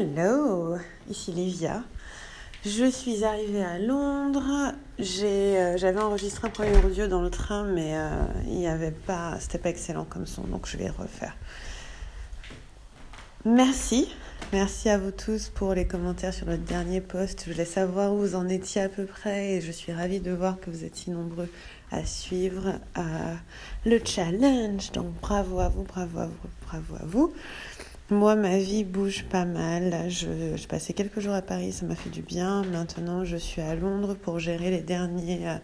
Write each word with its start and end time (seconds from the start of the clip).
Hello, 0.00 0.78
ici 1.10 1.30
Livia. 1.30 1.84
Je 2.64 2.90
suis 2.90 3.22
arrivée 3.22 3.62
à 3.62 3.78
Londres. 3.78 4.72
Euh, 4.98 5.76
j'avais 5.76 6.00
enregistré 6.00 6.48
un 6.48 6.50
premier 6.50 6.82
audio 6.82 7.06
dans 7.06 7.20
le 7.20 7.28
train, 7.28 7.64
mais 7.64 7.98
euh, 7.98 8.08
il 8.46 8.54
n'y 8.54 8.66
avait 8.66 8.92
pas, 8.92 9.36
c'était 9.40 9.58
pas 9.58 9.68
excellent 9.68 10.06
comme 10.06 10.24
son, 10.24 10.44
donc 10.44 10.66
je 10.66 10.78
vais 10.78 10.88
refaire. 10.88 11.36
Merci, 13.44 14.08
merci 14.54 14.88
à 14.88 14.96
vous 14.96 15.10
tous 15.10 15.50
pour 15.50 15.74
les 15.74 15.86
commentaires 15.86 16.32
sur 16.32 16.46
le 16.46 16.56
dernier 16.56 17.02
post. 17.02 17.44
Je 17.44 17.52
voulais 17.52 17.66
savoir 17.66 18.14
où 18.14 18.20
vous 18.20 18.36
en 18.36 18.48
étiez 18.48 18.80
à 18.80 18.88
peu 18.88 19.04
près 19.04 19.56
et 19.56 19.60
je 19.60 19.70
suis 19.70 19.92
ravie 19.92 20.20
de 20.20 20.30
voir 20.30 20.58
que 20.60 20.70
vous 20.70 20.82
êtes 20.82 20.96
si 20.96 21.10
nombreux 21.10 21.50
à 21.90 22.06
suivre 22.06 22.80
euh, 22.96 23.34
le 23.84 24.00
challenge. 24.02 24.92
Donc 24.92 25.12
bravo 25.20 25.60
à 25.60 25.68
vous, 25.68 25.82
bravo 25.82 26.20
à 26.20 26.26
vous, 26.26 26.48
bravo 26.64 26.94
à 26.94 27.04
vous. 27.04 27.34
Moi, 28.10 28.34
ma 28.34 28.58
vie 28.58 28.82
bouge 28.82 29.24
pas 29.30 29.44
mal. 29.44 30.10
Je, 30.10 30.66
passais 30.66 30.92
quelques 30.94 31.20
jours 31.20 31.32
à 31.32 31.42
Paris, 31.42 31.70
ça 31.70 31.86
m'a 31.86 31.94
fait 31.94 32.10
du 32.10 32.22
bien. 32.22 32.64
Maintenant, 32.64 33.24
je 33.24 33.36
suis 33.36 33.62
à 33.62 33.76
Londres 33.76 34.14
pour 34.14 34.40
gérer 34.40 34.72
les 34.72 34.80
derniers 34.80 35.46
euh, 35.46 35.54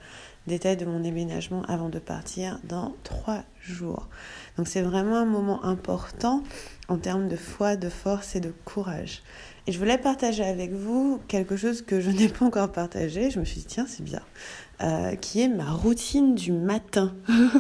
détails 0.47 0.77
de 0.77 0.85
mon 0.85 1.01
déménagement 1.01 1.63
avant 1.63 1.89
de 1.89 1.99
partir 1.99 2.61
dans 2.63 2.95
trois 3.03 3.43
jours. 3.61 4.07
Donc, 4.57 4.69
c'est 4.69 4.83
vraiment 4.83 5.17
un 5.17 5.25
moment 5.25 5.65
important 5.65 6.45
en 6.87 6.99
termes 6.99 7.27
de 7.27 7.35
foi, 7.35 7.75
de 7.75 7.89
force 7.89 8.37
et 8.37 8.41
de 8.41 8.53
courage. 8.65 9.25
Et 9.67 9.73
je 9.73 9.79
voulais 9.81 9.99
partager 9.99 10.45
avec 10.45 10.71
vous 10.71 11.21
quelque 11.27 11.57
chose 11.57 11.83
que 11.83 12.01
je 12.01 12.11
n'ai 12.13 12.29
pas 12.29 12.45
encore 12.45 12.71
partagé. 12.71 13.29
Je 13.29 13.41
me 13.41 13.45
suis 13.45 13.59
dit, 13.59 13.67
tiens, 13.67 13.87
c'est 13.89 14.05
bien. 14.05 14.23
Euh, 14.83 15.17
qui 15.17 15.41
est 15.41 15.49
ma 15.49 15.73
routine 15.73 16.37
du 16.37 16.53
matin. 16.53 17.13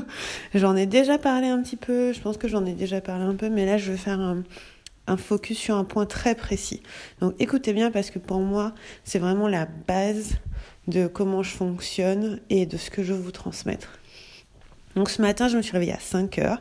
j'en 0.55 0.77
ai 0.77 0.87
déjà 0.87 1.19
parlé 1.19 1.49
un 1.49 1.61
petit 1.61 1.77
peu, 1.77 2.13
je 2.13 2.21
pense 2.21 2.37
que 2.37 2.47
j'en 2.47 2.65
ai 2.67 2.75
déjà 2.75 3.01
parlé 3.01 3.25
un 3.25 3.35
peu, 3.35 3.49
mais 3.49 3.65
là 3.65 3.79
je 3.79 3.93
vais 3.93 3.97
faire 3.97 4.21
un, 4.21 4.43
un 5.07 5.17
focus 5.17 5.59
sur 5.59 5.77
un 5.77 5.85
point 5.85 6.07
très 6.07 6.35
précis. 6.35 6.83
Donc 7.21 7.35
écoutez 7.39 7.73
bien 7.73 7.91
parce 7.91 8.11
que 8.11 8.19
pour 8.19 8.41
moi, 8.41 8.75
c'est 9.05 9.19
vraiment 9.19 9.49
la 9.49 9.67
base 9.67 10.35
de 10.89 11.07
comment 11.07 11.43
je 11.43 11.51
fonctionne 11.51 12.41
et 12.51 12.67
de 12.67 12.77
ce 12.77 12.91
que 12.91 13.03
je 13.03 13.13
veux 13.13 13.21
vous 13.21 13.33
transmettre. 13.33 13.99
Donc 14.95 15.11
ce 15.11 15.21
matin, 15.21 15.49
je 15.49 15.57
me 15.57 15.63
suis 15.63 15.73
réveillée 15.73 15.93
à 15.93 16.01
5 16.01 16.39
heures. 16.39 16.61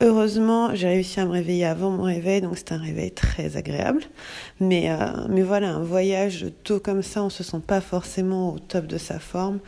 Heureusement, 0.00 0.76
j'ai 0.76 0.86
réussi 0.86 1.18
à 1.18 1.26
me 1.26 1.32
réveiller 1.32 1.64
avant 1.64 1.90
mon 1.90 2.04
réveil, 2.04 2.40
donc 2.40 2.56
c'est 2.56 2.70
un 2.70 2.78
réveil 2.78 3.10
très 3.10 3.56
agréable. 3.56 4.04
Mais, 4.60 4.90
euh, 4.90 5.26
mais 5.28 5.42
voilà, 5.42 5.70
un 5.70 5.82
voyage 5.82 6.46
tôt 6.62 6.78
comme 6.78 7.02
ça, 7.02 7.24
on 7.24 7.30
se 7.30 7.42
sent 7.42 7.60
pas 7.66 7.80
forcément 7.80 8.54
au 8.54 8.60
top 8.60 8.86
de 8.86 8.96
sa 8.96 9.18
forme. 9.18 9.58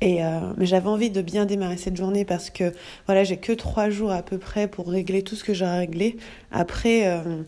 Et 0.00 0.24
euh, 0.24 0.40
mais 0.56 0.66
j'avais 0.66 0.88
envie 0.88 1.10
de 1.10 1.20
bien 1.20 1.44
démarrer 1.44 1.76
cette 1.76 1.96
journée 1.96 2.24
parce 2.24 2.48
que 2.50 2.72
voilà, 3.06 3.22
j'ai 3.24 3.36
que 3.36 3.52
trois 3.52 3.90
jours 3.90 4.12
à 4.12 4.22
peu 4.22 4.38
près 4.38 4.66
pour 4.66 4.88
régler 4.88 5.22
tout 5.22 5.36
ce 5.36 5.44
que 5.44 5.52
j'ai 5.52 5.66
à 5.66 5.74
régler. 5.74 6.16
Après, 6.50 7.06
euh, 7.06 7.42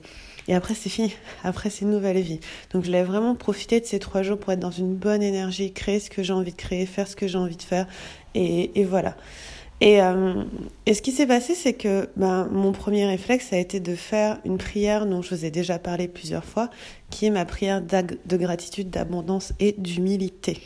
et 0.49 0.55
après 0.55 0.75
c'est 0.75 0.91
fini. 0.91 1.15
Après 1.45 1.71
c'est 1.71 1.83
une 1.83 1.91
nouvelle 1.91 2.21
vie. 2.21 2.41
Donc 2.73 2.83
je 2.83 2.89
voulais 2.89 3.05
vraiment 3.05 3.35
profiter 3.35 3.81
de 3.81 3.87
ces 3.87 3.99
trois 3.99 4.23
jours 4.23 4.39
pour 4.39 4.53
être 4.53 4.61
dans 4.61 4.71
une 4.71 4.95
bonne 4.95 5.23
énergie, 5.23 5.73
créer 5.73 5.99
ce 5.99 6.11
que 6.11 6.23
j'ai 6.23 6.33
envie 6.33 6.53
de 6.53 6.57
créer, 6.57 6.85
faire 6.85 7.09
ce 7.09 7.17
que 7.17 7.27
j'ai 7.27 7.39
envie 7.39 7.57
de 7.57 7.63
faire. 7.63 7.87
Et, 8.35 8.79
et 8.79 8.85
voilà. 8.85 9.17
Et, 9.81 10.01
euh, 10.01 10.45
et, 10.87 10.95
ce 10.95 11.03
qui 11.03 11.11
s'est 11.11 11.27
passé, 11.27 11.57
c'est 11.57 11.73
que 11.73 12.09
ben, 12.17 12.49
mon 12.53 12.71
premier 12.71 13.05
réflexe 13.05 13.53
a 13.53 13.59
été 13.59 13.81
de 13.81 13.97
faire 13.97 14.39
une 14.45 14.57
prière 14.57 15.07
dont 15.07 15.23
je 15.23 15.35
vous 15.35 15.45
ai 15.45 15.51
déjà 15.51 15.81
parlé 15.81 16.07
plusieurs 16.07 16.45
fois, 16.45 16.71
qui 17.11 17.27
est 17.27 17.31
ma 17.31 17.45
prière 17.45 17.83
de 17.83 18.37
gratitude, 18.37 18.91
d'abondance 18.91 19.53
et 19.59 19.75
d'humilité. 19.79 20.61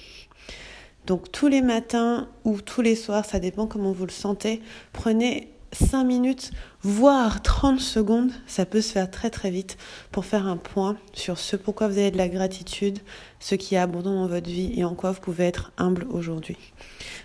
Donc 1.06 1.30
tous 1.30 1.46
les 1.46 1.62
matins 1.62 2.28
ou 2.44 2.60
tous 2.60 2.82
les 2.82 2.96
soirs, 2.96 3.24
ça 3.24 3.38
dépend 3.38 3.66
comment 3.66 3.92
vous 3.92 4.06
le 4.06 4.12
sentez, 4.12 4.60
prenez 4.92 5.48
5 5.72 6.04
minutes, 6.04 6.50
voire 6.82 7.42
30 7.42 7.78
secondes, 7.78 8.30
ça 8.46 8.66
peut 8.66 8.80
se 8.80 8.92
faire 8.92 9.10
très 9.10 9.30
très 9.30 9.50
vite 9.50 9.76
pour 10.10 10.24
faire 10.24 10.46
un 10.46 10.56
point 10.56 10.96
sur 11.12 11.38
ce 11.38 11.54
pourquoi 11.54 11.86
vous 11.86 11.98
avez 11.98 12.10
de 12.10 12.16
la 12.16 12.28
gratitude, 12.28 12.98
ce 13.38 13.54
qui 13.54 13.74
est 13.74 13.78
abondant 13.78 14.14
dans 14.14 14.26
votre 14.26 14.48
vie 14.48 14.72
et 14.76 14.84
en 14.84 14.94
quoi 14.94 15.12
vous 15.12 15.20
pouvez 15.20 15.44
être 15.44 15.72
humble 15.76 16.06
aujourd'hui. 16.10 16.56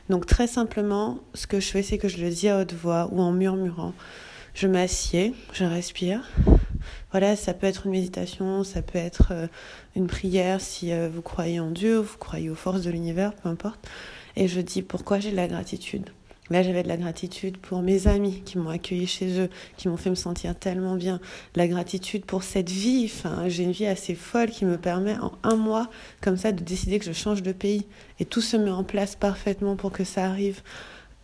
Donc 0.09 0.27
très 0.27 0.47
simplement, 0.47 1.19
ce 1.33 1.47
que 1.47 1.59
je 1.59 1.69
fais, 1.69 1.81
c'est 1.81 1.97
que 1.97 2.07
je 2.07 2.17
le 2.17 2.29
dis 2.29 2.49
à 2.49 2.59
haute 2.59 2.73
voix 2.73 3.09
ou 3.11 3.21
en 3.21 3.31
murmurant. 3.31 3.93
Je 4.53 4.67
m'assieds, 4.67 5.33
je 5.53 5.63
respire, 5.63 6.29
voilà, 7.11 7.35
ça 7.35 7.53
peut 7.53 7.67
être 7.67 7.85
une 7.85 7.91
méditation, 7.91 8.63
ça 8.63 8.81
peut 8.81 8.99
être 8.99 9.29
euh, 9.31 9.47
une 9.95 10.07
prière 10.07 10.61
si 10.61 10.91
euh, 10.91 11.09
vous 11.13 11.21
croyez 11.21 11.59
en 11.59 11.71
Dieu, 11.71 11.97
vous 11.97 12.17
croyez 12.17 12.49
aux 12.49 12.55
forces 12.55 12.81
de 12.81 12.89
l'univers, 12.89 13.33
peu 13.33 13.49
importe. 13.49 13.87
Et 14.35 14.47
je 14.47 14.61
dis 14.61 14.81
pourquoi 14.81 15.19
j'ai 15.19 15.31
de 15.31 15.35
la 15.35 15.47
gratitude? 15.47 16.09
Là, 16.51 16.63
j'avais 16.63 16.83
de 16.83 16.89
la 16.89 16.97
gratitude 16.97 17.57
pour 17.57 17.81
mes 17.81 18.07
amis 18.07 18.41
qui 18.43 18.57
m'ont 18.57 18.69
accueilli 18.69 19.07
chez 19.07 19.39
eux, 19.39 19.49
qui 19.77 19.87
m'ont 19.87 19.95
fait 19.95 20.09
me 20.09 20.15
sentir 20.15 20.53
tellement 20.53 20.95
bien. 20.95 21.21
La 21.55 21.65
gratitude 21.65 22.25
pour 22.25 22.43
cette 22.43 22.69
vie. 22.69 23.05
Enfin, 23.05 23.47
j'ai 23.47 23.63
une 23.63 23.71
vie 23.71 23.85
assez 23.85 24.15
folle 24.15 24.49
qui 24.49 24.65
me 24.65 24.77
permet 24.77 25.17
en 25.19 25.31
un 25.43 25.55
mois, 25.55 25.89
comme 26.19 26.35
ça, 26.35 26.51
de 26.51 26.61
décider 26.61 26.99
que 26.99 27.05
je 27.05 27.13
change 27.13 27.41
de 27.41 27.53
pays. 27.53 27.87
Et 28.19 28.25
tout 28.25 28.41
se 28.41 28.57
met 28.57 28.69
en 28.69 28.83
place 28.83 29.15
parfaitement 29.15 29.77
pour 29.77 29.93
que 29.93 30.03
ça 30.03 30.25
arrive. 30.25 30.61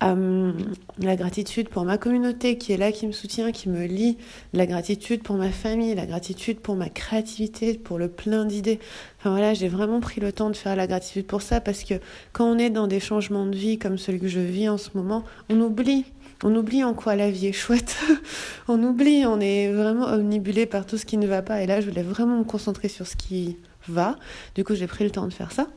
Euh, 0.04 0.52
la 1.00 1.16
gratitude 1.16 1.70
pour 1.70 1.84
ma 1.84 1.98
communauté 1.98 2.60
qui 2.60 2.72
est 2.72 2.78
là, 2.78 2.92
qui 2.92 3.08
me 3.08 3.12
soutient, 3.12 3.52
qui 3.52 3.68
me 3.68 3.86
lie, 3.86 4.18
la 4.54 4.68
gratitude 4.68 5.24
pour 5.24 5.38
ma 5.38 5.50
famille, 5.50 5.96
la 5.96 6.06
gratitude 6.06 6.60
pour 6.60 6.76
ma 6.76 6.90
créativité, 6.90 7.74
pour 7.74 7.98
le 7.98 8.08
plein 8.08 8.46
d'idées. 8.46 8.80
Enfin 9.20 9.32
voilà, 9.32 9.56
j'ai 9.56 9.68
vraiment 9.68 10.00
pris 10.00 10.22
le 10.22 10.32
temps 10.32 10.52
de 10.52 10.56
faire 10.56 10.76
la 10.76 10.86
gratitude 10.86 11.26
pour 11.26 11.42
ça 11.42 11.62
parce 11.62 11.84
que 11.84 11.96
quand 12.32 12.46
on 12.46 12.60
est 12.60 12.70
dans 12.70 12.86
des 12.86 13.00
changements 13.00 13.48
de 13.48 13.56
vie 13.56 13.80
comme 13.80 13.98
celui 13.98 14.20
que 14.20 14.28
je 14.28 14.40
vis 14.40 14.70
en 14.70 14.78
ce 14.78 14.90
moment, 14.94 15.24
on 15.50 15.60
oublie. 15.62 16.06
On 16.44 16.56
oublie 16.56 16.84
en 16.84 16.94
quoi 16.94 17.16
la 17.16 17.32
vie 17.32 17.48
est 17.48 17.52
chouette. 17.52 17.98
on 18.68 18.84
oublie, 18.84 19.26
on 19.26 19.40
est 19.40 19.72
vraiment 19.72 20.06
omnibulé 20.06 20.68
par 20.68 20.86
tout 20.86 21.00
ce 21.00 21.06
qui 21.08 21.18
ne 21.18 21.26
va 21.26 21.42
pas. 21.42 21.64
Et 21.64 21.66
là, 21.66 21.82
je 21.82 21.90
voulais 21.90 22.04
vraiment 22.04 22.38
me 22.38 22.44
concentrer 22.44 22.90
sur 22.90 23.08
ce 23.08 23.16
qui 23.16 23.58
va. 23.88 24.16
Du 24.54 24.64
coup, 24.64 24.76
j'ai 24.76 24.86
pris 24.86 25.04
le 25.04 25.10
temps 25.10 25.26
de 25.26 25.34
faire 25.34 25.52
ça. 25.52 25.68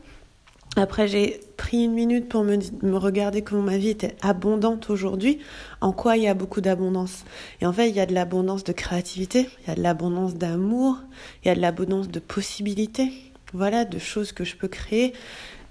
Après, 0.77 1.05
j'ai 1.07 1.41
pris 1.57 1.83
une 1.83 1.93
minute 1.93 2.29
pour 2.29 2.45
me, 2.45 2.57
regarder 2.95 3.41
comment 3.41 3.63
ma 3.63 3.77
vie 3.77 3.89
était 3.89 4.15
abondante 4.21 4.89
aujourd'hui, 4.89 5.39
en 5.81 5.91
quoi 5.91 6.15
il 6.15 6.23
y 6.23 6.27
a 6.27 6.33
beaucoup 6.33 6.61
d'abondance. 6.61 7.25
Et 7.59 7.65
en 7.65 7.73
fait, 7.73 7.89
il 7.89 7.95
y 7.95 7.99
a 7.99 8.05
de 8.05 8.13
l'abondance 8.13 8.63
de 8.63 8.71
créativité, 8.71 9.49
il 9.63 9.67
y 9.67 9.71
a 9.71 9.75
de 9.75 9.81
l'abondance 9.81 10.35
d'amour, 10.35 10.97
il 11.43 11.49
y 11.49 11.51
a 11.51 11.55
de 11.55 11.59
l'abondance 11.59 12.07
de 12.07 12.19
possibilités, 12.19 13.11
voilà, 13.53 13.83
de 13.83 13.99
choses 13.99 14.31
que 14.31 14.45
je 14.45 14.55
peux 14.55 14.69
créer 14.69 15.11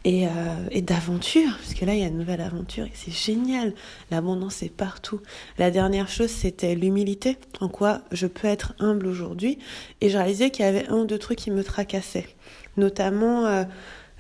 et, 0.05 0.27
euh, 0.27 0.31
et 0.71 0.83
d'aventures, 0.83 1.56
parce 1.56 1.72
que 1.72 1.87
là, 1.87 1.94
il 1.94 2.00
y 2.00 2.05
a 2.05 2.09
une 2.09 2.19
nouvelle 2.19 2.43
aventure 2.43 2.84
et 2.84 2.93
c'est 2.93 3.10
génial. 3.10 3.72
L'abondance 4.10 4.62
est 4.62 4.69
partout. 4.69 5.22
La 5.56 5.71
dernière 5.71 6.09
chose, 6.09 6.28
c'était 6.28 6.75
l'humilité, 6.75 7.39
en 7.60 7.69
quoi 7.69 8.03
je 8.12 8.27
peux 8.27 8.49
être 8.49 8.75
humble 8.78 9.06
aujourd'hui. 9.06 9.59
Et 10.03 10.10
j'ai 10.10 10.19
réalisé 10.19 10.50
qu'il 10.50 10.66
y 10.66 10.69
avait 10.69 10.89
un 10.89 10.99
ou 10.99 11.05
deux 11.06 11.19
trucs 11.19 11.39
qui 11.39 11.50
me 11.50 11.65
tracassaient, 11.65 12.28
notamment... 12.77 13.47
Euh, 13.47 13.65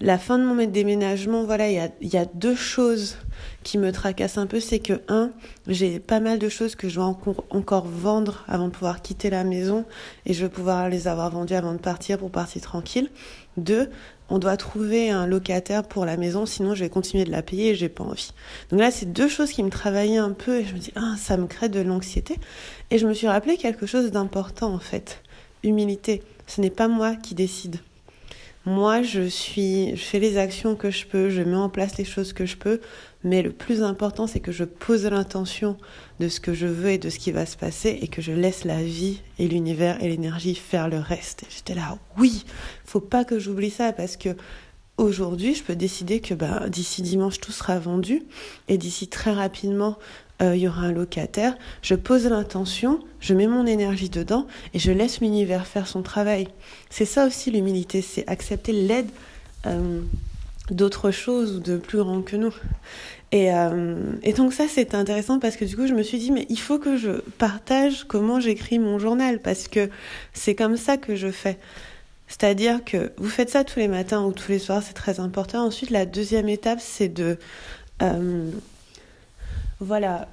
la 0.00 0.16
fin 0.16 0.38
de 0.38 0.44
mon 0.44 0.64
déménagement, 0.66 1.44
voilà, 1.44 1.68
il 1.68 1.74
y 1.74 1.78
a, 1.78 1.90
y 2.00 2.16
a, 2.16 2.24
deux 2.24 2.54
choses 2.54 3.16
qui 3.62 3.76
me 3.76 3.92
tracassent 3.92 4.38
un 4.38 4.46
peu. 4.46 4.58
C'est 4.58 4.78
que, 4.78 5.02
un, 5.08 5.30
j'ai 5.66 6.00
pas 6.00 6.20
mal 6.20 6.38
de 6.38 6.48
choses 6.48 6.74
que 6.74 6.88
je 6.88 6.94
dois 6.94 7.04
encore, 7.50 7.86
vendre 7.86 8.44
avant 8.48 8.68
de 8.68 8.72
pouvoir 8.72 9.02
quitter 9.02 9.28
la 9.28 9.44
maison 9.44 9.84
et 10.24 10.32
je 10.32 10.42
veux 10.44 10.48
pouvoir 10.48 10.88
les 10.88 11.06
avoir 11.06 11.30
vendues 11.30 11.54
avant 11.54 11.72
de 11.72 11.78
partir 11.78 12.18
pour 12.18 12.30
partir 12.30 12.62
tranquille. 12.62 13.10
Deux, 13.58 13.90
on 14.30 14.38
doit 14.38 14.56
trouver 14.56 15.10
un 15.10 15.26
locataire 15.26 15.82
pour 15.82 16.06
la 16.06 16.16
maison, 16.16 16.46
sinon 16.46 16.74
je 16.74 16.84
vais 16.84 16.90
continuer 16.90 17.24
de 17.24 17.30
la 17.30 17.42
payer 17.42 17.70
et 17.70 17.74
j'ai 17.74 17.90
pas 17.90 18.04
envie. 18.04 18.32
Donc 18.70 18.80
là, 18.80 18.90
c'est 18.90 19.12
deux 19.12 19.28
choses 19.28 19.50
qui 19.50 19.62
me 19.62 19.70
travaillaient 19.70 20.16
un 20.16 20.32
peu 20.32 20.60
et 20.60 20.64
je 20.64 20.74
me 20.74 20.78
dis, 20.78 20.92
ah, 20.96 21.14
ça 21.18 21.36
me 21.36 21.46
crée 21.46 21.68
de 21.68 21.80
l'anxiété. 21.80 22.38
Et 22.90 22.96
je 22.96 23.06
me 23.06 23.12
suis 23.12 23.26
rappelé 23.26 23.58
quelque 23.58 23.86
chose 23.86 24.10
d'important 24.12 24.72
en 24.72 24.78
fait. 24.78 25.22
Humilité. 25.62 26.22
Ce 26.46 26.62
n'est 26.62 26.70
pas 26.70 26.88
moi 26.88 27.16
qui 27.16 27.34
décide. 27.34 27.80
Moi, 28.66 29.02
je 29.02 29.26
suis, 29.26 29.96
je 29.96 30.02
fais 30.02 30.18
les 30.18 30.36
actions 30.36 30.76
que 30.76 30.90
je 30.90 31.06
peux, 31.06 31.30
je 31.30 31.40
mets 31.40 31.56
en 31.56 31.70
place 31.70 31.96
les 31.96 32.04
choses 32.04 32.34
que 32.34 32.44
je 32.44 32.58
peux, 32.58 32.80
mais 33.24 33.40
le 33.40 33.52
plus 33.52 33.82
important, 33.82 34.26
c'est 34.26 34.40
que 34.40 34.52
je 34.52 34.64
pose 34.64 35.06
l'intention 35.06 35.78
de 36.20 36.28
ce 36.28 36.40
que 36.40 36.52
je 36.52 36.66
veux 36.66 36.90
et 36.90 36.98
de 36.98 37.08
ce 37.08 37.18
qui 37.18 37.32
va 37.32 37.46
se 37.46 37.56
passer 37.56 37.98
et 38.02 38.08
que 38.08 38.20
je 38.20 38.32
laisse 38.32 38.64
la 38.64 38.82
vie 38.82 39.22
et 39.38 39.48
l'univers 39.48 40.02
et 40.04 40.08
l'énergie 40.08 40.54
faire 40.54 40.88
le 40.88 40.98
reste. 40.98 41.44
J'étais 41.48 41.74
là, 41.74 41.98
oui, 42.18 42.44
faut 42.84 43.00
pas 43.00 43.24
que 43.24 43.38
j'oublie 43.38 43.70
ça 43.70 43.94
parce 43.94 44.18
que 44.18 44.36
aujourd'hui, 45.00 45.54
je 45.54 45.62
peux 45.62 45.74
décider 45.74 46.20
que 46.20 46.34
bah, 46.34 46.68
d'ici 46.68 47.02
dimanche, 47.02 47.40
tout 47.40 47.52
sera 47.52 47.78
vendu 47.78 48.22
et 48.68 48.78
d'ici 48.78 49.08
très 49.08 49.32
rapidement, 49.32 49.96
euh, 50.42 50.54
il 50.54 50.62
y 50.62 50.68
aura 50.68 50.82
un 50.82 50.92
locataire. 50.92 51.56
Je 51.82 51.94
pose 51.94 52.26
l'intention, 52.26 53.00
je 53.20 53.34
mets 53.34 53.46
mon 53.46 53.66
énergie 53.66 54.10
dedans 54.10 54.46
et 54.74 54.78
je 54.78 54.92
laisse 54.92 55.20
l'univers 55.20 55.66
faire 55.66 55.86
son 55.86 56.02
travail. 56.02 56.48
C'est 56.90 57.04
ça 57.04 57.26
aussi 57.26 57.50
l'humilité, 57.50 58.02
c'est 58.02 58.28
accepter 58.28 58.72
l'aide 58.72 59.08
euh, 59.66 60.00
d'autres 60.70 61.10
choses 61.10 61.56
ou 61.56 61.60
de 61.60 61.76
plus 61.76 61.98
grand 61.98 62.22
que 62.22 62.36
nous. 62.36 62.54
Et, 63.32 63.54
euh, 63.54 63.96
et 64.22 64.32
donc 64.32 64.52
ça 64.52 64.64
c'est 64.68 64.94
intéressant 64.94 65.38
parce 65.38 65.56
que 65.56 65.64
du 65.64 65.76
coup 65.76 65.86
je 65.86 65.94
me 65.94 66.02
suis 66.02 66.18
dit 66.18 66.32
mais 66.32 66.46
il 66.48 66.58
faut 66.58 66.78
que 66.78 66.96
je 66.96 67.20
partage 67.38 68.04
comment 68.04 68.40
j'écris 68.40 68.80
mon 68.80 68.98
journal 68.98 69.40
parce 69.40 69.68
que 69.68 69.88
c'est 70.32 70.56
comme 70.56 70.76
ça 70.76 70.96
que 70.96 71.14
je 71.14 71.30
fais. 71.30 71.58
C'est-à-dire 72.30 72.84
que 72.84 73.12
vous 73.16 73.28
faites 73.28 73.50
ça 73.50 73.64
tous 73.64 73.80
les 73.80 73.88
matins 73.88 74.22
ou 74.22 74.32
tous 74.32 74.52
les 74.52 74.60
soirs, 74.60 74.84
c'est 74.84 74.94
très 74.94 75.18
important. 75.18 75.66
Ensuite, 75.66 75.90
la 75.90 76.06
deuxième 76.06 76.48
étape, 76.48 76.78
c'est 76.80 77.08
de, 77.08 77.36
euh, 78.02 78.48
voilà, 79.80 80.28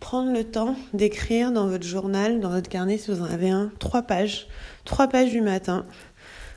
prendre 0.00 0.32
le 0.32 0.42
temps 0.42 0.74
d'écrire 0.94 1.52
dans 1.52 1.68
votre 1.68 1.86
journal, 1.86 2.40
dans 2.40 2.48
votre 2.48 2.70
carnet, 2.70 2.96
si 2.96 3.10
vous 3.10 3.20
en 3.20 3.26
avez 3.26 3.50
un, 3.50 3.70
trois 3.78 4.00
pages, 4.00 4.48
trois 4.86 5.06
pages 5.06 5.30
du 5.30 5.42
matin. 5.42 5.84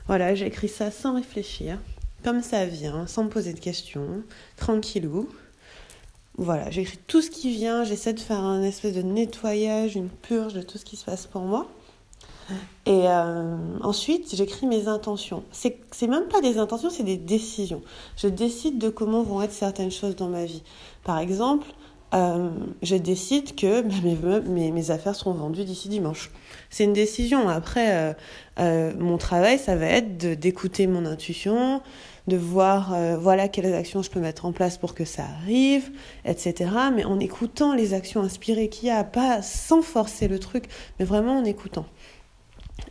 Voilà, 0.06 0.34
j'écris 0.34 0.70
ça 0.70 0.90
sans 0.90 1.16
réfléchir, 1.16 1.78
comme 2.24 2.42
ça 2.42 2.64
vient, 2.64 3.06
sans 3.06 3.24
me 3.24 3.28
poser 3.28 3.52
de 3.52 3.60
questions, 3.60 4.22
tranquillou. 4.56 5.28
Voilà, 6.38 6.70
j'écris 6.70 6.98
tout 7.06 7.20
ce 7.20 7.30
qui 7.30 7.52
vient, 7.52 7.84
j'essaie 7.84 8.14
de 8.14 8.20
faire 8.20 8.40
un 8.40 8.62
espèce 8.62 8.94
de 8.94 9.02
nettoyage, 9.02 9.96
une 9.96 10.08
purge 10.08 10.54
de 10.54 10.62
tout 10.62 10.78
ce 10.78 10.86
qui 10.86 10.96
se 10.96 11.04
passe 11.04 11.26
pour 11.26 11.42
moi. 11.42 11.70
Et 12.84 13.04
euh, 13.06 13.56
ensuite, 13.82 14.34
j'écris 14.34 14.66
mes 14.66 14.88
intentions. 14.88 15.44
C'est, 15.52 15.76
même 16.08 16.26
pas 16.26 16.40
des 16.40 16.58
intentions, 16.58 16.90
c'est 16.90 17.04
des 17.04 17.16
décisions. 17.16 17.82
Je 18.16 18.26
décide 18.26 18.78
de 18.78 18.88
comment 18.88 19.22
vont 19.22 19.40
être 19.40 19.52
certaines 19.52 19.92
choses 19.92 20.16
dans 20.16 20.28
ma 20.28 20.44
vie. 20.44 20.64
Par 21.04 21.18
exemple, 21.18 21.68
euh, 22.12 22.50
je 22.82 22.96
décide 22.96 23.54
que 23.54 23.82
mes, 24.48 24.90
affaires 24.90 25.14
seront 25.14 25.32
vendues 25.32 25.64
d'ici 25.64 25.88
dimanche. 25.88 26.32
C'est 26.70 26.82
une 26.82 26.92
décision. 26.92 27.48
Après, 27.48 28.16
euh, 28.58 28.92
mon 28.98 29.16
travail, 29.16 29.60
ça 29.60 29.76
va 29.76 29.86
être 29.86 30.18
d'écouter 30.18 30.88
mon 30.88 31.06
intuition, 31.06 31.82
de 32.26 32.36
voir 32.36 32.96
voilà 33.20 33.46
quelles 33.46 33.74
actions 33.74 34.02
je 34.02 34.10
peux 34.10 34.20
mettre 34.20 34.44
en 34.44 34.52
place 34.52 34.76
pour 34.76 34.94
que 34.94 35.04
ça 35.04 35.24
arrive, 35.40 35.92
etc. 36.24 36.70
Mais 36.92 37.04
en 37.04 37.20
écoutant 37.20 37.74
les 37.74 37.94
actions 37.94 38.22
inspirées 38.22 38.68
qu'il 38.68 38.88
y 38.88 38.90
a, 38.90 39.04
pas 39.04 39.40
sans 39.40 39.82
forcer 39.82 40.26
le 40.26 40.40
truc, 40.40 40.64
mais 40.98 41.04
vraiment 41.04 41.38
en 41.38 41.44
écoutant. 41.44 41.86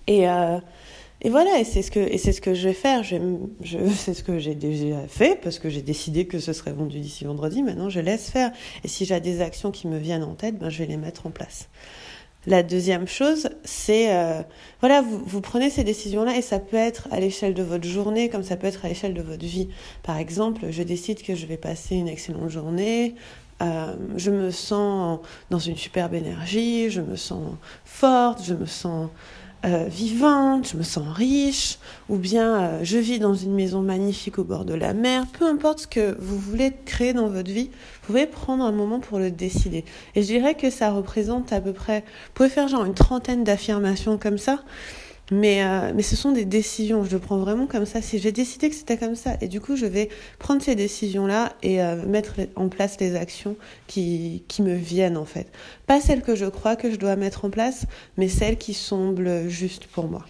Et, 0.08 0.28
euh, 0.28 0.60
et 1.22 1.30
voilà, 1.30 1.60
et 1.60 1.64
c'est 1.64 1.82
ce 1.82 1.92
que 1.92 2.00
et 2.00 2.18
c'est 2.18 2.32
ce 2.32 2.42
que 2.42 2.54
je 2.54 2.68
vais 2.68 2.74
faire. 2.74 3.04
Je, 3.04 3.18
c'est 3.96 4.14
ce 4.14 4.24
que 4.24 4.40
j'ai 4.40 4.56
déjà 4.56 5.08
fait 5.08 5.40
parce 5.42 5.60
que 5.60 5.70
j'ai 5.70 5.82
décidé 5.82 6.26
que 6.26 6.40
ce 6.40 6.54
serait 6.54 6.74
vendu 6.74 7.00
d'ici 7.00 7.26
vendredi. 7.26 7.64
Maintenant, 7.64 7.90
je 7.90 8.00
laisse 8.00 8.30
faire. 8.30 8.52
Et 8.84 8.88
si 8.88 9.06
j'ai 9.06 9.20
des 9.20 9.42
actions 9.42 9.72
qui 9.72 9.88
me 9.88 9.98
viennent 9.98 10.24
en 10.24 10.34
tête, 10.34 10.58
ben 10.58 10.70
je 10.70 10.80
vais 10.80 10.88
les 10.88 10.98
mettre 10.98 11.28
en 11.28 11.32
place. 11.32 11.70
La 12.48 12.64
deuxième 12.64 13.08
chose, 13.08 13.50
c'est 13.64 14.16
euh, 14.16 14.42
voilà, 14.80 15.04
vous, 15.04 15.22
vous 15.24 15.42
prenez 15.42 15.70
ces 15.70 15.84
décisions-là 15.84 16.38
et 16.38 16.42
ça 16.42 16.58
peut 16.58 16.76
être 16.76 17.08
à 17.12 17.20
l'échelle 17.20 17.54
de 17.54 17.62
votre 17.62 17.88
journée 17.88 18.30
comme 18.30 18.42
ça 18.42 18.58
peut 18.58 18.66
être 18.66 18.84
à 18.84 18.88
l'échelle 18.88 19.14
de 19.14 19.22
votre 19.22 19.46
vie. 19.46 19.70
Par 20.02 20.18
exemple, 20.18 20.66
je 20.72 20.82
décide 20.82 21.22
que 21.22 21.36
je 21.36 21.46
vais 21.46 21.58
passer 21.58 21.96
une 21.96 22.08
excellente 22.08 22.50
journée. 22.50 23.14
Euh, 23.62 23.94
je 24.16 24.32
me 24.32 24.50
sens 24.50 25.20
dans 25.52 25.60
une 25.60 25.78
superbe 25.78 26.16
énergie, 26.16 26.90
je 26.90 27.02
me 27.02 27.16
sens 27.16 27.44
forte, 27.86 28.44
je 28.44 28.56
me 28.56 28.66
sens 28.66 29.10
euh, 29.64 29.86
vivante, 29.88 30.70
je 30.70 30.78
me 30.78 30.84
sens 30.84 31.08
riche, 31.08 31.78
ou 32.10 32.18
bien 32.18 32.56
euh, 32.56 32.80
je 32.84 32.98
vis 32.98 33.20
dans 33.20 33.36
une 33.36 33.54
maison 33.54 33.82
magnifique 33.82 34.40
au 34.40 34.44
bord 34.44 34.66
de 34.66 34.74
la 34.74 34.94
mer, 34.94 35.26
peu 35.38 35.46
importe 35.46 35.82
ce 35.82 35.88
que 35.88 36.18
vous 36.20 36.38
voulez 36.38 36.74
créer 36.86 37.14
dans 37.14 37.28
votre 37.28 37.52
vie, 37.52 37.70
vous 37.70 38.08
pouvez 38.08 38.26
prendre 38.26 38.64
un 38.64 38.72
moment 38.72 39.00
pour 39.00 39.20
le 39.20 39.30
décider. 39.30 39.86
Et 40.16 40.24
je 40.24 40.28
dirais 40.28 40.56
que 40.56 40.72
ça 40.72 40.92
représente 40.92 41.54
à 41.54 41.62
peu 41.62 41.74
près, 41.74 42.00
vous 42.00 42.32
pouvez 42.34 42.50
faire 42.50 42.68
genre 42.68 42.86
une 42.86 42.96
trentaine 42.96 43.44
d'affirmations 43.44 44.18
comme 44.18 44.40
ça, 44.40 44.64
mais, 45.32 45.64
euh, 45.64 45.94
mais 45.96 46.04
ce 46.04 46.18
sont 46.18 46.34
des 46.34 46.46
décisions. 46.46 47.04
Je 47.06 47.12
le 47.12 47.20
prends 47.20 47.38
vraiment 47.38 47.66
comme 47.66 47.86
ça. 47.86 48.02
Si 48.02 48.20
j'ai 48.20 48.34
décidé 48.34 48.70
que 48.70 48.76
c'était 48.76 48.98
comme 48.98 49.16
ça, 49.16 49.38
et 49.40 49.48
du 49.48 49.62
coup, 49.62 49.78
je 49.78 49.86
vais 49.86 50.10
prendre 50.38 50.62
ces 50.62 50.76
décisions-là 50.76 51.54
et 51.64 51.82
euh, 51.82 52.06
mettre 52.06 52.36
en 52.58 52.68
place 52.68 53.00
les 53.00 53.16
actions 53.16 53.56
qui, 53.88 54.44
qui 54.50 54.62
me 54.62 54.76
viennent, 54.76 55.18
en 55.18 55.26
fait. 55.26 55.48
Pas 55.88 56.02
celles 56.02 56.22
que 56.22 56.36
je 56.36 56.46
crois 56.46 56.76
que 56.76 56.92
je 56.92 56.98
dois 56.98 57.16
mettre 57.16 57.46
en 57.46 57.50
place, 57.50 57.86
mais 58.18 58.28
celles 58.28 58.58
qui 58.58 58.74
semblent 58.74 59.48
justes 59.48 59.86
pour 59.86 60.08
moi. 60.08 60.26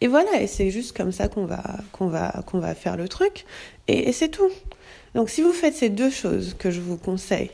Et 0.00 0.08
voilà, 0.08 0.42
et 0.42 0.48
c'est 0.48 0.70
juste 0.70 0.96
comme 0.96 1.12
ça 1.12 1.28
qu'on 1.28 1.44
va, 1.44 1.62
qu'on 1.92 2.08
va, 2.08 2.42
qu'on 2.46 2.58
va 2.58 2.74
faire 2.74 2.96
le 2.96 3.08
truc. 3.08 3.44
Et, 3.86 4.08
et 4.08 4.12
c'est 4.12 4.28
tout. 4.28 4.50
Donc, 5.14 5.30
si 5.30 5.40
vous 5.40 5.52
faites 5.52 5.74
ces 5.74 5.88
deux 5.88 6.10
choses 6.10 6.54
que 6.58 6.70
je 6.70 6.80
vous 6.80 6.96
conseille, 6.96 7.50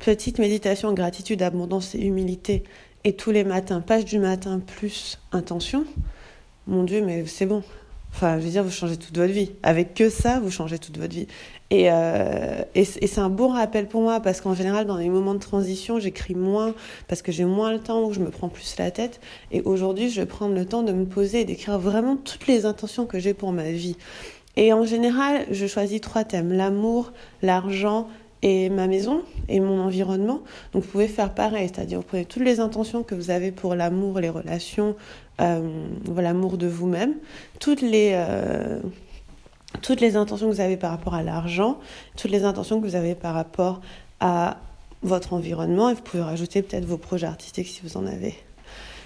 petite 0.00 0.38
méditation, 0.38 0.92
gratitude, 0.94 1.42
abondance 1.42 1.94
et 1.94 2.00
humilité, 2.00 2.64
et 3.04 3.14
tous 3.14 3.30
les 3.30 3.44
matins, 3.44 3.80
page 3.80 4.04
du 4.04 4.18
matin 4.18 4.60
plus 4.60 5.18
intention, 5.32 5.84
mon 6.66 6.84
Dieu, 6.84 7.02
mais 7.04 7.24
c'est 7.26 7.46
bon. 7.46 7.62
Enfin, 8.12 8.38
je 8.38 8.44
veux 8.44 8.50
dire, 8.50 8.64
vous 8.64 8.70
changez 8.70 8.96
toute 8.96 9.16
votre 9.16 9.32
vie. 9.32 9.52
Avec 9.62 9.94
que 9.94 10.10
ça, 10.10 10.40
vous 10.40 10.50
changez 10.50 10.78
toute 10.78 10.98
votre 10.98 11.14
vie. 11.14 11.28
Et, 11.70 11.86
euh, 11.90 12.62
et, 12.74 12.84
c'est 12.84 13.20
un 13.20 13.30
bon 13.30 13.48
rappel 13.48 13.86
pour 13.86 14.02
moi 14.02 14.18
parce 14.20 14.40
qu'en 14.40 14.54
général, 14.54 14.86
dans 14.86 14.96
les 14.96 15.08
moments 15.08 15.34
de 15.34 15.40
transition, 15.40 16.00
j'écris 16.00 16.34
moins 16.34 16.74
parce 17.06 17.22
que 17.22 17.30
j'ai 17.30 17.44
moins 17.44 17.72
le 17.72 17.78
temps 17.78 18.02
ou 18.04 18.12
je 18.12 18.18
me 18.18 18.30
prends 18.30 18.48
plus 18.48 18.76
la 18.78 18.90
tête. 18.90 19.20
Et 19.52 19.62
aujourd'hui, 19.62 20.10
je 20.10 20.20
vais 20.20 20.26
prendre 20.26 20.54
le 20.54 20.66
temps 20.66 20.82
de 20.82 20.92
me 20.92 21.06
poser 21.06 21.42
et 21.42 21.44
d'écrire 21.44 21.78
vraiment 21.78 22.16
toutes 22.16 22.48
les 22.48 22.66
intentions 22.66 23.06
que 23.06 23.20
j'ai 23.20 23.32
pour 23.32 23.52
ma 23.52 23.70
vie. 23.70 23.96
Et 24.56 24.72
en 24.72 24.84
général, 24.84 25.46
je 25.50 25.66
choisis 25.66 26.00
trois 26.00 26.24
thèmes 26.24 26.52
l'amour, 26.52 27.12
l'argent 27.40 28.08
et 28.42 28.70
ma 28.70 28.86
maison 28.86 29.22
et 29.48 29.60
mon 29.60 29.80
environnement. 29.80 30.42
Donc 30.72 30.84
vous 30.84 30.90
pouvez 30.90 31.08
faire 31.08 31.34
pareil, 31.34 31.70
c'est-à-dire 31.72 31.98
vous 31.98 32.04
prenez 32.04 32.24
toutes 32.24 32.44
les 32.44 32.60
intentions 32.60 33.02
que 33.02 33.14
vous 33.14 33.30
avez 33.30 33.52
pour 33.52 33.74
l'amour, 33.74 34.20
les 34.20 34.30
relations, 34.30 34.96
euh, 35.40 35.86
l'amour 36.16 36.56
de 36.58 36.66
vous-même, 36.66 37.14
toutes 37.58 37.82
les 37.82 38.12
euh, 38.14 38.80
toutes 39.82 40.00
les 40.00 40.16
intentions 40.16 40.48
que 40.48 40.54
vous 40.54 40.60
avez 40.60 40.76
par 40.76 40.90
rapport 40.90 41.14
à 41.14 41.22
l'argent, 41.22 41.78
toutes 42.16 42.30
les 42.30 42.44
intentions 42.44 42.80
que 42.80 42.86
vous 42.86 42.96
avez 42.96 43.14
par 43.14 43.34
rapport 43.34 43.80
à 44.18 44.58
votre 45.02 45.32
environnement 45.32 45.88
et 45.90 45.94
vous 45.94 46.02
pouvez 46.02 46.22
rajouter 46.22 46.62
peut-être 46.62 46.84
vos 46.84 46.98
projets 46.98 47.26
artistiques 47.26 47.68
si 47.68 47.80
vous 47.82 47.96
en 47.96 48.06
avez. 48.06 48.34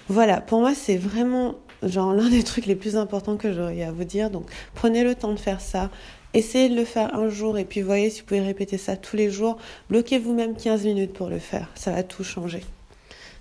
Voilà, 0.09 0.41
pour 0.41 0.59
moi 0.59 0.73
c'est 0.73 0.97
vraiment 0.97 1.55
genre 1.83 2.13
l'un 2.15 2.29
des 2.29 2.43
trucs 2.43 2.65
les 2.65 2.75
plus 2.75 2.97
importants 2.97 3.37
que 3.37 3.53
j'aurais 3.53 3.83
à 3.83 3.91
vous 3.91 4.03
dire. 4.03 4.29
Donc 4.29 4.49
prenez 4.73 5.03
le 5.03 5.15
temps 5.15 5.33
de 5.33 5.39
faire 5.39 5.61
ça. 5.61 5.89
Essayez 6.35 6.67
de 6.67 6.75
le 6.75 6.83
faire 6.83 7.15
un 7.15 7.29
jour 7.29 7.57
et 7.57 7.63
puis 7.63 7.81
voyez 7.81 8.09
si 8.09 8.19
vous 8.19 8.27
pouvez 8.27 8.41
répéter 8.41 8.77
ça 8.77 8.97
tous 8.97 9.15
les 9.15 9.31
jours. 9.31 9.57
Bloquez 9.89 10.19
vous-même 10.19 10.57
15 10.57 10.83
minutes 10.83 11.13
pour 11.13 11.29
le 11.29 11.39
faire. 11.39 11.69
Ça 11.75 11.91
va 11.91 12.03
tout 12.03 12.25
changer. 12.25 12.61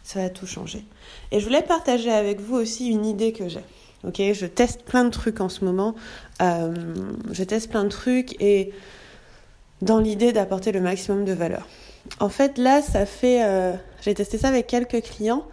Ça 0.04 0.20
va 0.20 0.30
tout 0.30 0.46
changer. 0.46 0.84
Et 1.32 1.40
je 1.40 1.44
voulais 1.44 1.62
partager 1.62 2.12
avec 2.12 2.40
vous 2.40 2.54
aussi 2.54 2.88
une 2.88 3.04
idée 3.04 3.32
que 3.32 3.48
j'ai. 3.48 3.64
Ok, 4.06 4.22
je 4.32 4.46
teste 4.46 4.84
plein 4.84 5.04
de 5.04 5.10
trucs 5.10 5.40
en 5.40 5.48
ce 5.48 5.64
moment. 5.64 5.96
Euh, 6.40 6.72
je 7.32 7.42
teste 7.42 7.68
plein 7.68 7.82
de 7.82 7.88
trucs 7.88 8.40
et 8.40 8.70
dans 9.82 9.98
l'idée 9.98 10.32
d'apporter 10.32 10.70
le 10.70 10.80
maximum 10.80 11.24
de 11.24 11.32
valeur. 11.32 11.66
En 12.20 12.28
fait, 12.28 12.58
là, 12.58 12.80
ça 12.80 13.06
fait. 13.06 13.42
Euh, 13.42 13.72
j'ai 14.02 14.14
testé 14.14 14.38
ça 14.38 14.48
avec 14.48 14.68
quelques 14.68 15.02
clients 15.02 15.44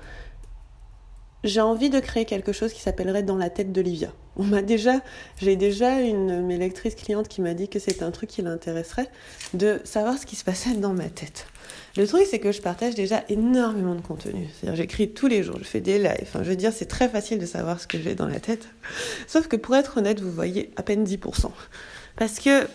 j'ai 1.44 1.62
envie 1.62 1.90
de 1.90 2.00
créer 2.00 2.26
quelque 2.26 2.52
chose 2.52 2.74
qui 2.74 2.82
s'appellerait 2.82 3.24
Dans 3.24 3.38
la 3.38 3.50
tête 3.50 3.72
d'Olivia. 3.72 4.14
On 4.38 4.44
m'a 4.44 4.62
déjà, 4.62 5.02
j'ai 5.42 5.56
déjà 5.56 6.00
une 6.00 6.46
mes 6.46 6.58
lectrices 6.58 6.96
cliente 6.96 7.28
qui 7.28 7.42
m'a 7.42 7.54
dit 7.54 7.68
que 7.68 7.80
c'est 7.80 8.02
un 8.02 8.12
truc 8.12 8.30
qui 8.30 8.42
l'intéresserait 8.42 9.10
de 9.54 9.82
savoir 9.84 10.18
ce 10.18 10.26
qui 10.26 10.36
se 10.36 10.44
passait 10.44 10.74
dans 10.76 10.94
ma 10.94 11.10
tête. 11.10 11.48
Le 11.98 12.08
truc, 12.08 12.24
c'est 12.30 12.40
que 12.40 12.52
je 12.52 12.62
partage 12.62 12.96
déjà 12.96 13.24
énormément 13.28 13.96
de 13.96 14.02
contenu. 14.02 14.48
C'est-à-dire, 14.54 14.78
j'écris 14.78 15.12
tous 15.12 15.28
les 15.28 15.44
jours, 15.44 15.58
je 15.60 15.66
fais 15.66 15.82
des 15.82 15.98
lives. 15.98 16.20
Enfin, 16.22 16.44
je 16.44 16.50
veux 16.50 16.56
dire, 16.56 16.72
c'est 16.72 16.86
très 16.86 17.10
facile 17.10 17.40
de 17.40 17.46
savoir 17.46 17.82
ce 17.82 17.88
que 17.88 18.00
j'ai 18.00 18.16
dans 18.16 18.28
la 18.28 18.40
tête. 18.40 18.70
Sauf 19.28 19.48
que 19.48 19.58
pour 19.58 19.76
être 19.76 19.98
honnête, 19.98 20.22
vous 20.22 20.32
voyez 20.32 20.72
à 20.78 20.84
peine 20.84 21.04
10%. 21.04 21.52
Parce 22.16 22.40
que 22.40 22.68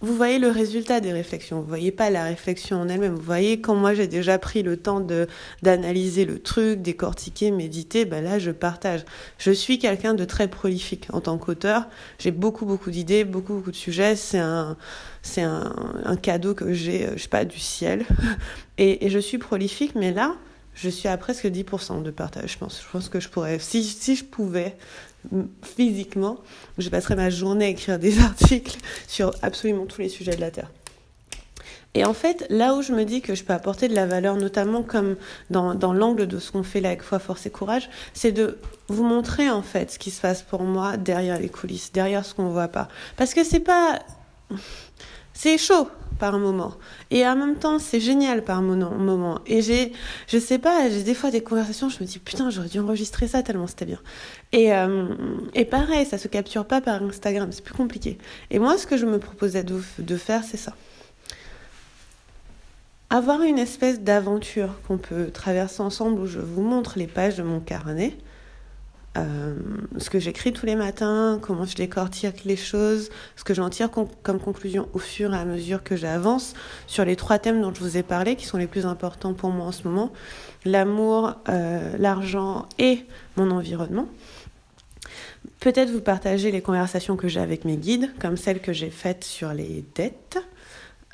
vous 0.00 0.14
voyez 0.14 0.38
le 0.38 0.48
résultat 0.48 1.00
des 1.00 1.12
réflexions, 1.12 1.60
vous 1.60 1.66
voyez 1.66 1.90
pas 1.90 2.08
la 2.08 2.24
réflexion 2.24 2.80
en 2.80 2.88
elle-même. 2.88 3.14
Vous 3.14 3.22
voyez 3.22 3.60
quand 3.60 3.74
moi 3.74 3.94
j'ai 3.94 4.06
déjà 4.06 4.38
pris 4.38 4.62
le 4.62 4.76
temps 4.76 5.00
de 5.00 5.26
d'analyser 5.62 6.24
le 6.24 6.38
truc, 6.38 6.82
décortiquer, 6.82 7.50
méditer, 7.50 8.04
ben 8.04 8.22
là 8.22 8.38
je 8.38 8.52
partage. 8.52 9.04
Je 9.38 9.50
suis 9.50 9.78
quelqu'un 9.78 10.14
de 10.14 10.24
très 10.24 10.46
prolifique 10.46 11.08
en 11.12 11.20
tant 11.20 11.36
qu'auteur. 11.36 11.88
J'ai 12.18 12.30
beaucoup 12.30 12.64
beaucoup 12.64 12.90
d'idées, 12.92 13.24
beaucoup 13.24 13.54
beaucoup 13.54 13.72
de 13.72 13.76
sujets. 13.76 14.14
C'est 14.14 14.38
un 14.38 14.76
c'est 15.22 15.42
un, 15.42 15.74
un 16.04 16.16
cadeau 16.16 16.54
que 16.54 16.72
j'ai, 16.72 17.06
euh, 17.06 17.12
je 17.16 17.22
sais 17.22 17.28
pas, 17.28 17.44
du 17.44 17.58
ciel. 17.58 18.06
Et, 18.78 19.06
et 19.06 19.10
je 19.10 19.18
suis 19.18 19.38
prolifique, 19.38 19.96
mais 19.96 20.12
là 20.12 20.36
je 20.80 20.88
suis 20.88 21.08
à 21.08 21.16
presque 21.16 21.46
10% 21.46 22.02
de 22.02 22.10
partage, 22.12 22.52
je 22.52 22.58
pense. 22.58 22.80
Je 22.80 22.88
pense 22.90 23.08
que 23.08 23.18
je 23.18 23.28
pourrais, 23.28 23.58
si, 23.58 23.82
si 23.82 24.14
je 24.14 24.24
pouvais, 24.24 24.76
physiquement, 25.62 26.38
je 26.78 26.88
passerais 26.88 27.16
ma 27.16 27.30
journée 27.30 27.66
à 27.66 27.68
écrire 27.68 27.98
des 27.98 28.20
articles 28.20 28.78
sur 29.06 29.32
absolument 29.42 29.86
tous 29.86 30.00
les 30.00 30.08
sujets 30.08 30.36
de 30.36 30.40
la 30.40 30.50
Terre. 30.50 30.70
Et 31.94 32.04
en 32.04 32.12
fait, 32.12 32.46
là 32.50 32.74
où 32.74 32.82
je 32.82 32.92
me 32.92 33.04
dis 33.04 33.22
que 33.22 33.34
je 33.34 33.42
peux 33.42 33.52
apporter 33.52 33.88
de 33.88 33.94
la 33.94 34.06
valeur, 34.06 34.36
notamment 34.36 34.82
comme 34.82 35.16
dans, 35.50 35.92
l'angle 35.92 36.26
de 36.26 36.38
ce 36.38 36.52
qu'on 36.52 36.62
fait 36.62 36.80
là 36.80 36.90
avec 36.90 37.02
Foi, 37.02 37.18
Force 37.18 37.46
et 37.46 37.50
Courage, 37.50 37.88
c'est 38.12 38.30
de 38.30 38.58
vous 38.88 39.04
montrer 39.04 39.50
en 39.50 39.62
fait 39.62 39.90
ce 39.90 39.98
qui 39.98 40.10
se 40.10 40.20
passe 40.20 40.42
pour 40.42 40.62
moi 40.62 40.96
derrière 40.96 41.40
les 41.40 41.48
coulisses, 41.48 41.90
derrière 41.92 42.24
ce 42.24 42.34
qu'on 42.34 42.50
voit 42.50 42.68
pas. 42.68 42.88
Parce 43.16 43.34
que 43.34 43.42
c'est 43.42 43.60
pas... 43.60 44.00
C'est 45.40 45.56
chaud, 45.56 45.88
par 46.18 46.36
moment. 46.40 46.74
Et 47.12 47.24
en 47.24 47.36
même 47.36 47.54
temps, 47.54 47.78
c'est 47.78 48.00
génial 48.00 48.42
par 48.42 48.60
moment. 48.60 49.38
Et 49.46 49.62
j'ai, 49.62 49.92
je 50.26 50.36
sais 50.36 50.58
pas, 50.58 50.90
j'ai 50.90 51.04
des 51.04 51.14
fois 51.14 51.30
des 51.30 51.42
conversations, 51.42 51.88
je 51.88 52.02
me 52.02 52.08
dis 52.08 52.18
putain, 52.18 52.50
j'aurais 52.50 52.66
dû 52.66 52.80
enregistrer 52.80 53.28
ça 53.28 53.44
tellement 53.44 53.68
c'était 53.68 53.84
bien. 53.84 54.00
Et, 54.50 54.74
euh, 54.74 55.06
et 55.54 55.64
pareil, 55.64 56.06
ça 56.06 56.18
se 56.18 56.26
capture 56.26 56.64
pas 56.64 56.80
par 56.80 57.04
Instagram, 57.04 57.52
c'est 57.52 57.62
plus 57.62 57.72
compliqué. 57.72 58.18
Et 58.50 58.58
moi, 58.58 58.76
ce 58.78 58.88
que 58.88 58.96
je 58.96 59.06
me 59.06 59.20
proposais 59.20 59.62
de, 59.62 59.80
de 60.00 60.16
faire, 60.16 60.42
c'est 60.42 60.56
ça. 60.56 60.74
Avoir 63.08 63.42
une 63.42 63.60
espèce 63.60 64.00
d'aventure 64.00 64.80
qu'on 64.88 64.98
peut 64.98 65.30
traverser 65.30 65.82
ensemble 65.82 66.20
où 66.20 66.26
je 66.26 66.40
vous 66.40 66.62
montre 66.62 66.98
les 66.98 67.06
pages 67.06 67.36
de 67.36 67.44
mon 67.44 67.60
carnet 67.60 68.16
euh, 69.16 69.54
ce 69.96 70.10
que 70.10 70.18
j'écris 70.18 70.52
tous 70.52 70.66
les 70.66 70.76
matins, 70.76 71.38
comment 71.40 71.64
je 71.64 71.74
décortique 71.74 72.44
les 72.44 72.56
choses, 72.56 73.10
ce 73.36 73.44
que 73.44 73.54
j'en 73.54 73.70
tire 73.70 73.90
comme 73.90 74.38
conclusion 74.38 74.88
au 74.92 74.98
fur 74.98 75.34
et 75.34 75.36
à 75.36 75.44
mesure 75.44 75.82
que 75.82 75.96
j'avance 75.96 76.54
sur 76.86 77.04
les 77.04 77.16
trois 77.16 77.38
thèmes 77.38 77.60
dont 77.60 77.72
je 77.72 77.80
vous 77.80 77.96
ai 77.96 78.02
parlé, 78.02 78.36
qui 78.36 78.46
sont 78.46 78.58
les 78.58 78.66
plus 78.66 78.86
importants 78.86 79.34
pour 79.34 79.50
moi 79.50 79.66
en 79.66 79.72
ce 79.72 79.84
moment, 79.84 80.12
l'amour, 80.64 81.34
euh, 81.48 81.96
l'argent 81.98 82.66
et 82.78 83.04
mon 83.36 83.50
environnement. 83.50 84.08
Peut-être 85.60 85.90
vous 85.90 86.00
partager 86.00 86.52
les 86.52 86.60
conversations 86.60 87.16
que 87.16 87.28
j'ai 87.28 87.40
avec 87.40 87.64
mes 87.64 87.76
guides, 87.76 88.10
comme 88.20 88.36
celles 88.36 88.60
que 88.60 88.72
j'ai 88.72 88.90
faites 88.90 89.24
sur 89.24 89.52
les 89.52 89.84
dettes. 89.94 90.38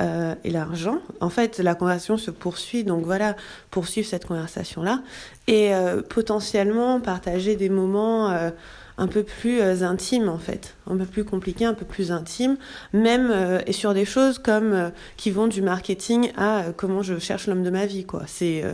Euh, 0.00 0.34
et 0.42 0.50
l'argent. 0.50 0.98
En 1.20 1.30
fait, 1.30 1.60
la 1.60 1.76
conversation 1.76 2.16
se 2.16 2.32
poursuit, 2.32 2.82
donc 2.82 3.04
voilà, 3.04 3.36
poursuivre 3.70 4.08
cette 4.08 4.26
conversation-là 4.26 5.02
et 5.46 5.72
euh, 5.72 6.02
potentiellement 6.02 6.98
partager 6.98 7.54
des 7.54 7.68
moments 7.68 8.28
euh, 8.30 8.50
un 8.98 9.06
peu 9.06 9.22
plus 9.22 9.62
intimes 9.84 10.28
en 10.28 10.38
fait, 10.38 10.74
un 10.90 10.96
peu 10.96 11.04
plus 11.04 11.24
compliqués, 11.24 11.64
un 11.64 11.74
peu 11.74 11.84
plus 11.84 12.10
intimes, 12.10 12.56
même 12.92 13.32
et 13.68 13.72
sur 13.72 13.94
des 13.94 14.04
choses 14.04 14.40
comme 14.40 14.90
qui 15.16 15.30
vont 15.30 15.46
du 15.46 15.62
marketing 15.62 16.32
à 16.36 16.64
comment 16.76 17.02
je 17.02 17.20
cherche 17.20 17.46
l'homme 17.46 17.62
de 17.62 17.70
ma 17.70 17.86
vie 17.86 18.04
quoi. 18.04 18.22
C'est, 18.26 18.64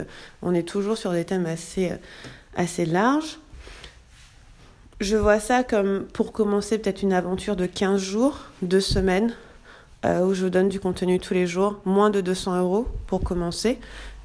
on 0.41 0.55
est 0.55 0.67
toujours 0.67 0.97
sur 0.97 1.13
des 1.13 1.27
thèmes 1.27 1.45
assez 1.45 1.93
assez 2.57 2.87
larges. 2.87 3.39
Je 5.01 5.17
vois 5.17 5.41
ça 5.41 5.65
comme 5.65 6.07
pour 6.15 6.33
commencer 6.33 6.79
peut-être 6.79 7.03
une 7.03 7.13
aventure 7.13 7.57
de 7.57 7.67
15 7.67 8.01
jours, 8.01 8.39
2 8.63 8.81
semaines, 8.81 9.35
euh, 10.05 10.25
où 10.25 10.35
je 10.35 10.45
vous 10.45 10.51
donne 10.51 10.69
du 10.69 10.81
contenu 10.81 11.19
tous 11.19 11.35
les 11.35 11.47
jours, 11.47 11.81
moins 11.85 12.11
de 12.11 12.21
200 12.21 12.61
euros 12.61 12.87
pour 13.07 13.21
commencer, 13.21 13.79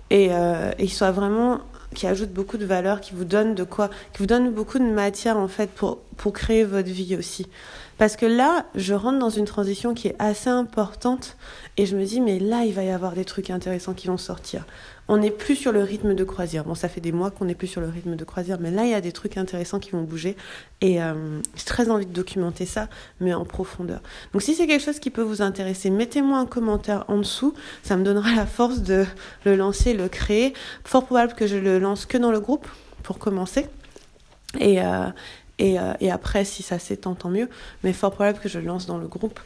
et, 0.10 0.30
euh, 0.32 0.72
et 0.78 0.88
soit 0.88 1.12
vraiment 1.12 1.60
qui 1.94 2.08
ajoute 2.08 2.32
beaucoup 2.32 2.58
de 2.58 2.66
valeur, 2.66 3.02
qui 3.02 3.14
vous 3.14 3.26
donne 3.26 3.56
de 3.56 3.64
quoi, 3.64 3.90
qui 4.14 4.20
vous 4.20 4.26
donne 4.26 4.52
beaucoup 4.52 4.80
de 4.80 4.84
matière 4.84 5.38
en 5.38 5.48
fait 5.48 5.70
pour 5.70 6.00
pour 6.18 6.34
créer 6.34 6.64
votre 6.64 6.90
vie 6.90 7.16
aussi. 7.16 7.48
Parce 7.98 8.16
que 8.16 8.26
là, 8.26 8.66
je 8.76 8.94
rentre 8.94 9.20
dans 9.20 9.30
une 9.30 9.46
transition 9.46 9.94
qui 9.94 10.10
est 10.10 10.16
assez 10.20 10.50
importante 10.50 11.38
et 11.78 11.86
je 11.86 11.96
me 11.96 12.04
dis 12.06 12.22
mais 12.22 12.40
là 12.40 12.64
il 12.66 12.74
va 12.74 12.84
y 12.84 12.90
avoir 12.90 13.14
des 13.14 13.26
trucs 13.26 13.50
intéressants 13.50 13.94
qui 13.94 14.08
vont 14.08 14.18
sortir 14.18 14.66
on 15.08 15.18
n'est 15.18 15.32
plus 15.32 15.56
sur 15.56 15.72
le 15.72 15.84
rythme 15.84 16.16
de 16.16 16.24
croisière. 16.24 16.64
Bon, 16.64 16.74
ça 16.74 16.90
fait 16.90 17.02
des 17.02 17.12
mois 17.12 17.30
qu'on 17.30 17.46
n'est 17.46 17.56
plus 17.56 17.68
sur 17.68 17.82
le 17.82 17.88
rythme 17.88 18.16
de 18.16 18.24
croisière, 18.24 18.58
mais 18.60 18.72
là, 18.72 18.86
il 18.86 18.90
y 18.90 18.96
a 18.96 19.02
des 19.02 19.12
trucs 19.12 19.38
intéressants 19.38 19.80
qui 19.80 19.92
vont 19.92 20.02
bouger. 20.02 20.36
Et 20.82 21.02
euh, 21.02 21.40
j'ai 21.56 21.66
très 21.66 21.90
envie 21.90 22.08
de 22.08 22.14
documenter 22.14 22.66
ça, 22.66 22.88
mais 23.20 23.34
en 23.34 23.46
profondeur. 23.46 24.02
Donc, 24.34 24.42
si 24.42 24.56
c'est 24.56 24.66
quelque 24.66 24.84
chose 24.84 25.00
qui 25.00 25.12
peut 25.12 25.22
vous 25.22 25.42
intéresser, 25.42 25.92
mettez-moi 25.92 26.40
un 26.40 26.46
commentaire 26.46 27.06
en 27.08 27.18
dessous. 27.18 27.54
Ça 27.84 27.98
me 27.98 28.04
donnera 28.04 28.34
la 28.34 28.48
force 28.48 28.80
de 28.82 29.06
le 29.46 29.56
lancer, 29.56 29.94
le 29.94 30.08
créer. 30.08 30.54
Fort 30.84 31.06
probable 31.06 31.34
que 31.34 31.46
je 31.46 31.58
le 31.58 31.78
lance 31.78 32.06
que 32.06 32.18
dans 32.18 32.32
le 32.32 32.40
groupe, 32.40 32.68
pour 33.04 33.20
commencer. 33.20 33.68
Et, 34.60 34.82
euh, 34.82 35.08
et, 35.60 35.80
euh, 35.80 35.94
et 36.00 36.12
après, 36.12 36.46
si 36.46 36.64
ça 36.64 36.80
s'étend, 36.80 37.16
tant 37.16 37.30
mieux. 37.30 37.50
Mais 37.84 37.94
fort 37.94 38.12
probable 38.12 38.40
que 38.40 38.50
je 38.50 38.60
le 38.60 38.66
lance 38.66 38.86
dans 38.86 38.98
le 38.98 39.08
groupe 39.08 39.40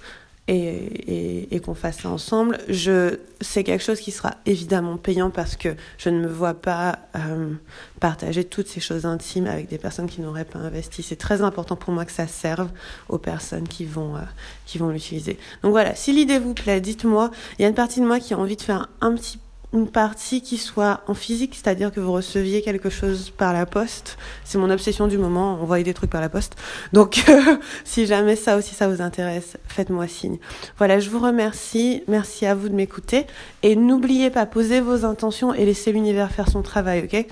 et, 0.50 1.62
qu'on 1.64 1.76
fasse 1.76 2.00
ça 2.00 2.10
ensemble. 2.10 2.58
Je, 2.68 3.20
c'est 3.42 3.64
quelque 3.64 3.84
chose 3.84 4.00
qui 4.00 4.12
sera 4.12 4.36
évidemment 4.46 4.98
payant 4.98 5.30
parce 5.30 5.56
que 5.56 5.76
je 5.98 6.10
ne 6.10 6.20
me 6.20 6.28
vois 6.28 6.54
pas 6.54 7.00
euh, 7.16 7.54
partager 8.00 8.44
toutes 8.44 8.68
ces 8.68 8.80
choses 8.80 9.06
intimes 9.06 9.46
avec 9.46 9.68
des 9.68 9.78
personnes 9.78 10.08
qui 10.08 10.22
n'auraient 10.22 10.46
pas 10.46 10.60
investi. 10.60 11.04
C'est 11.04 11.18
très 11.18 11.42
important 11.42 11.76
pour 11.76 11.94
moi 11.94 12.06
que 12.06 12.12
ça 12.12 12.28
serve 12.28 12.70
aux 13.10 13.18
personnes 13.18 13.68
qui 13.68 13.86
vont, 13.86 14.16
euh, 14.16 14.22
qui 14.66 14.78
vont 14.78 14.90
l'utiliser. 14.90 15.38
Donc 15.62 15.72
voilà, 15.72 15.96
si 15.96 16.14
l'idée 16.14 16.40
vous 16.40 16.54
plaît, 16.54 16.82
dites-moi. 16.82 17.32
Il 17.58 17.62
y 17.62 17.66
a 17.66 17.68
une 17.68 17.76
partie 17.76 18.00
de 18.00 18.06
moi 18.06 18.20
qui 18.20 18.34
a 18.34 18.40
envie 18.40 18.56
de 18.56 18.62
faire 18.62 18.90
un 19.02 19.14
petit 19.14 19.40
une 19.74 19.88
partie 19.88 20.42
qui 20.42 20.58
soit 20.58 21.02
en 21.08 21.14
physique, 21.14 21.54
c'est-à-dire 21.56 21.92
que 21.92 22.00
vous 22.00 22.12
receviez 22.12 22.62
quelque 22.62 22.90
chose 22.90 23.30
par 23.30 23.54
la 23.54 23.66
poste. 23.66 24.18
C'est 24.44 24.58
mon 24.58 24.70
obsession 24.70 25.08
du 25.08 25.18
moment, 25.18 25.62
envoyer 25.62 25.84
des 25.84 25.94
trucs 25.94 26.10
par 26.10 26.22
la 26.22 26.30
poste. 26.30 26.56
Donc, 26.92 27.24
si 27.84 28.08
jamais 28.08 28.36
ça 28.36 28.58
aussi 28.58 28.74
ça 28.74 28.88
vous 28.88 29.02
intéresse, 29.02 29.58
faites-moi 29.68 30.08
signe. 30.08 30.40
Voilà, 30.78 31.00
je 31.00 31.10
vous 31.10 31.20
remercie. 31.20 32.04
Merci 32.08 32.46
à 32.46 32.56
vous 32.56 32.70
de 32.70 32.74
m'écouter. 32.74 33.28
Et 33.62 33.76
n'oubliez 33.76 34.32
pas, 34.32 34.46
posez 34.46 34.82
vos 34.82 35.06
intentions 35.06 35.54
et 35.54 35.66
laissez 35.66 35.92
l'univers 35.92 36.32
faire 36.32 36.50
son 36.50 36.64
travail, 36.64 37.04
ok? 37.04 37.28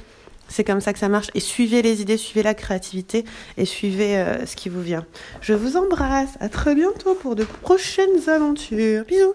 C'est 0.47 0.63
comme 0.63 0.79
ça 0.79 0.93
que 0.93 0.99
ça 0.99 1.09
marche. 1.09 1.29
Et 1.33 1.39
suivez 1.39 1.81
les 1.81 2.01
idées, 2.01 2.17
suivez 2.17 2.43
la 2.43 2.53
créativité 2.53 3.25
et 3.57 3.65
suivez 3.65 4.17
euh, 4.17 4.45
ce 4.45 4.55
qui 4.55 4.69
vous 4.69 4.81
vient. 4.81 5.05
Je 5.41 5.53
vous 5.53 5.75
embrasse. 5.75 6.37
À 6.39 6.49
très 6.49 6.75
bientôt 6.75 7.15
pour 7.15 7.35
de 7.35 7.43
prochaines 7.43 8.29
aventures. 8.29 9.03
Bisous. 9.05 9.33